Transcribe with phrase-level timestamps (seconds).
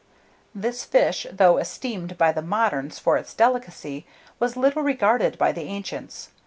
[0.55, 4.07] This fish, though esteemed by the moderns for its delicacy,
[4.39, 6.29] was little regarded by the ancients.